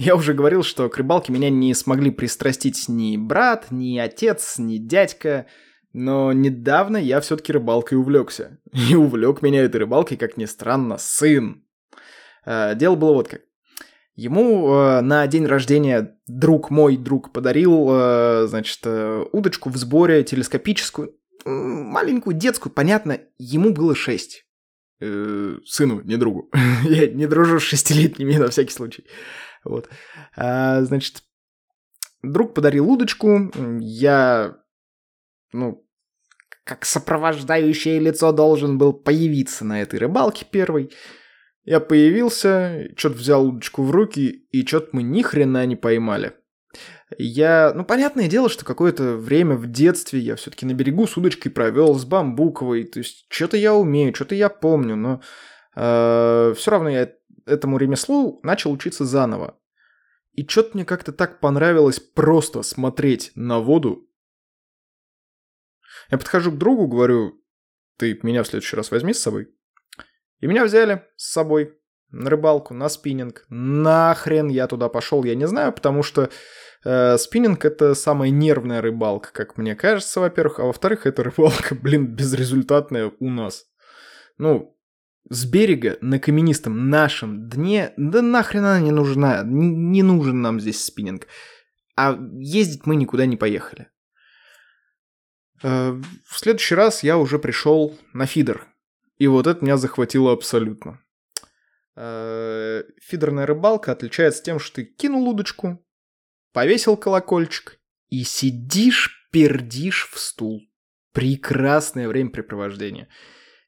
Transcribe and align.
Я 0.00 0.16
уже 0.16 0.32
говорил, 0.32 0.62
что 0.62 0.88
к 0.88 0.96
рыбалке 0.96 1.30
меня 1.30 1.50
не 1.50 1.74
смогли 1.74 2.10
пристрастить 2.10 2.88
ни 2.88 3.18
брат, 3.18 3.66
ни 3.70 3.98
отец, 3.98 4.54
ни 4.56 4.78
дядька, 4.78 5.44
но 5.92 6.32
недавно 6.32 6.96
я 6.96 7.20
все-таки 7.20 7.52
рыбалкой 7.52 7.98
увлекся. 7.98 8.58
И 8.72 8.94
увлек 8.94 9.42
меня 9.42 9.62
этой 9.62 9.76
рыбалкой, 9.76 10.16
как 10.16 10.38
ни 10.38 10.46
странно, 10.46 10.96
сын. 10.96 11.66
Э, 12.46 12.74
дело 12.76 12.94
было 12.94 13.12
вот 13.12 13.28
как. 13.28 13.42
Ему 14.14 14.72
э, 14.72 15.02
на 15.02 15.26
день 15.26 15.44
рождения 15.44 16.16
друг 16.26 16.70
мой 16.70 16.96
друг 16.96 17.30
подарил, 17.30 17.88
э, 17.90 18.46
значит, 18.48 18.80
удочку 19.32 19.68
в 19.68 19.76
сборе 19.76 20.24
телескопическую, 20.24 21.14
маленькую 21.44 22.36
детскую, 22.36 22.72
понятно, 22.72 23.20
ему 23.36 23.74
было 23.74 23.94
6. 23.94 24.46
Э, 25.02 25.56
сыну, 25.64 26.02
не 26.02 26.16
другу. 26.16 26.50
Я 26.84 27.06
не 27.08 27.26
дружу 27.26 27.58
с 27.58 27.62
шестилетними 27.62 28.36
на 28.36 28.48
всякий 28.48 28.72
случай. 28.72 29.04
Вот. 29.64 29.88
А, 30.36 30.82
значит, 30.82 31.22
друг 32.22 32.54
подарил 32.54 32.90
удочку, 32.90 33.50
я, 33.80 34.56
ну, 35.52 35.86
как 36.64 36.84
сопровождающее 36.84 37.98
лицо 37.98 38.32
должен 38.32 38.78
был 38.78 38.92
появиться 38.92 39.64
на 39.64 39.82
этой 39.82 39.98
рыбалке 39.98 40.46
первой. 40.50 40.92
Я 41.64 41.80
появился, 41.80 42.88
что-то 42.96 43.16
взял 43.16 43.46
удочку 43.46 43.82
в 43.82 43.90
руки, 43.90 44.46
и 44.50 44.66
что-то 44.66 44.88
мы 44.92 45.02
ни 45.02 45.22
хрена 45.22 45.66
не 45.66 45.76
поймали. 45.76 46.34
Я, 47.18 47.72
ну, 47.74 47.84
понятное 47.84 48.28
дело, 48.28 48.48
что 48.48 48.64
какое-то 48.64 49.16
время 49.16 49.56
в 49.56 49.66
детстве 49.66 50.20
я 50.20 50.36
все-таки 50.36 50.64
на 50.64 50.74
берегу 50.74 51.06
с 51.06 51.16
удочкой 51.16 51.50
провел, 51.50 51.98
с 51.98 52.04
бамбуковой, 52.04 52.84
то 52.84 53.00
есть 53.00 53.26
что-то 53.28 53.56
я 53.56 53.74
умею, 53.74 54.14
что-то 54.14 54.36
я 54.36 54.48
помню, 54.48 54.94
но 54.94 55.20
э, 55.76 56.54
все 56.56 56.70
равно 56.70 56.88
я 56.88 57.12
этому 57.46 57.78
ремеслу 57.78 58.40
начал 58.42 58.72
учиться 58.72 59.04
заново. 59.04 59.58
И 60.32 60.46
что-то 60.46 60.70
мне 60.74 60.84
как-то 60.84 61.12
так 61.12 61.40
понравилось 61.40 62.00
просто 62.00 62.62
смотреть 62.62 63.32
на 63.34 63.58
воду. 63.58 64.08
Я 66.10 66.18
подхожу 66.18 66.52
к 66.52 66.58
другу, 66.58 66.86
говорю, 66.86 67.40
ты 67.96 68.18
меня 68.22 68.42
в 68.42 68.46
следующий 68.46 68.76
раз 68.76 68.90
возьми 68.90 69.12
с 69.12 69.20
собой. 69.20 69.48
И 70.40 70.46
меня 70.46 70.64
взяли 70.64 71.04
с 71.16 71.32
собой 71.32 71.76
на 72.10 72.30
рыбалку, 72.30 72.74
на 72.74 72.88
спиннинг. 72.88 73.44
Нахрен 73.48 74.48
я 74.48 74.66
туда 74.66 74.88
пошел, 74.88 75.24
я 75.24 75.34
не 75.34 75.46
знаю, 75.46 75.72
потому 75.72 76.02
что 76.02 76.30
э, 76.84 77.18
спиннинг 77.18 77.64
это 77.64 77.94
самая 77.94 78.30
нервная 78.30 78.80
рыбалка, 78.80 79.30
как 79.32 79.56
мне 79.56 79.76
кажется, 79.76 80.20
во-первых, 80.20 80.58
а 80.58 80.64
во-вторых, 80.64 81.06
это 81.06 81.22
рыбалка, 81.22 81.74
блин, 81.80 82.06
безрезультатная 82.06 83.12
у 83.18 83.30
нас. 83.30 83.66
Ну, 84.38 84.76
с 85.28 85.44
берега 85.44 85.98
на 86.00 86.18
каменистом 86.18 86.88
нашем 86.88 87.48
дне, 87.48 87.92
да 87.96 88.22
нахрен 88.22 88.64
она 88.64 88.80
не 88.80 88.90
нужна, 88.90 89.42
не, 89.44 90.02
нужен 90.02 90.40
нам 90.40 90.60
здесь 90.60 90.82
спиннинг. 90.82 91.26
А 91.96 92.18
ездить 92.38 92.86
мы 92.86 92.96
никуда 92.96 93.26
не 93.26 93.36
поехали. 93.36 93.88
Э, 95.62 95.92
в 96.24 96.38
следующий 96.38 96.74
раз 96.74 97.02
я 97.02 97.18
уже 97.18 97.38
пришел 97.38 97.98
на 98.12 98.26
фидер, 98.26 98.66
и 99.18 99.26
вот 99.26 99.46
это 99.46 99.64
меня 99.64 99.76
захватило 99.76 100.32
абсолютно. 100.32 101.00
Э, 101.96 102.82
фидерная 103.00 103.46
рыбалка 103.46 103.92
отличается 103.92 104.42
тем, 104.42 104.58
что 104.58 104.76
ты 104.76 104.84
кинул 104.84 105.28
удочку, 105.28 105.84
повесил 106.52 106.96
колокольчик 106.96 107.78
и 108.08 108.24
сидишь, 108.24 109.28
пердишь 109.30 110.08
в 110.10 110.18
стул. 110.18 110.62
Прекрасное 111.12 112.08
времяпрепровождение. 112.08 113.08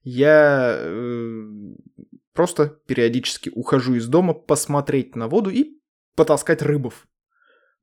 Я 0.03 0.77
э, 0.79 1.45
просто 2.33 2.67
периодически 2.87 3.51
ухожу 3.55 3.95
из 3.95 4.07
дома 4.09 4.35
посмотреть 4.35 5.17
на 5.17 5.29
воду 5.29 5.51
и 5.51 5.81
потаскать 6.17 6.63
рыбов. 6.63 7.07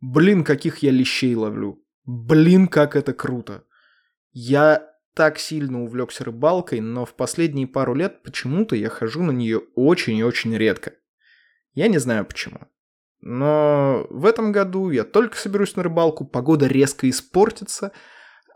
Блин, 0.02 0.44
каких 0.44 0.80
я 0.80 0.92
лещей 0.92 1.36
ловлю. 1.36 1.84
Блин, 2.06 2.68
как 2.68 2.96
это 2.96 3.14
круто. 3.14 3.64
Я 4.32 4.90
так 5.14 5.40
сильно 5.40 5.84
увлекся 5.84 6.24
рыбалкой, 6.24 6.80
но 6.80 7.06
в 7.06 7.14
последние 7.14 7.68
пару 7.68 7.94
лет 7.94 8.24
почему-то 8.24 8.76
я 8.76 8.90
хожу 8.90 9.22
на 9.22 9.32
нее 9.32 9.62
очень 9.76 10.18
и 10.18 10.24
очень 10.24 10.56
редко. 10.56 10.94
Я 11.74 11.88
не 11.88 11.98
знаю 11.98 12.26
почему. 12.26 12.60
Но 13.22 14.08
в 14.10 14.26
этом 14.26 14.52
году 14.52 14.92
я 14.92 15.04
только 15.04 15.38
соберусь 15.38 15.76
на 15.76 15.84
рыбалку, 15.84 16.26
погода 16.26 16.68
резко 16.68 17.10
испортится, 17.10 17.92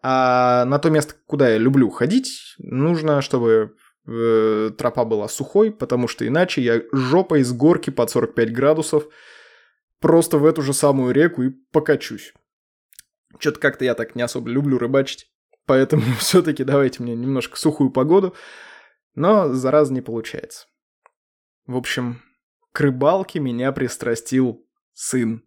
а 0.03 0.65
на 0.65 0.79
то 0.79 0.89
место, 0.89 1.15
куда 1.25 1.49
я 1.49 1.57
люблю 1.57 1.89
ходить, 1.89 2.55
нужно, 2.59 3.21
чтобы 3.21 3.75
э, 4.05 4.71
тропа 4.77 5.05
была 5.05 5.29
сухой, 5.29 5.71
потому 5.71 6.09
что 6.09 6.27
иначе 6.27 6.61
я 6.61 6.81
жопой 6.91 7.43
с 7.43 7.53
горки 7.53 7.89
под 7.89 8.09
45 8.09 8.51
градусов 8.51 9.05
просто 9.99 10.37
в 10.37 10.45
эту 10.45 10.61
же 10.61 10.73
самую 10.73 11.13
реку 11.13 11.43
и 11.43 11.51
покачусь. 11.71 12.33
Что-то 13.39 13.61
как-то 13.61 13.85
я 13.85 13.95
так 13.95 14.15
не 14.15 14.21
особо 14.21 14.49
люблю 14.49 14.77
рыбачить. 14.77 15.31
Поэтому 15.65 16.03
все-таки 16.19 16.65
давайте 16.65 17.01
мне 17.01 17.15
немножко 17.15 17.57
сухую 17.57 17.89
погоду. 17.89 18.35
Но 19.15 19.53
зараза 19.53 19.93
не 19.93 20.01
получается. 20.01 20.67
В 21.65 21.77
общем, 21.77 22.21
к 22.73 22.81
рыбалке 22.81 23.39
меня 23.39 23.71
пристрастил 23.71 24.67
сын. 24.91 25.43